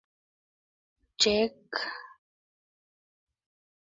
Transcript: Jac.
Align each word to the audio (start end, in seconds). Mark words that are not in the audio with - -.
Jac. 1.19 1.69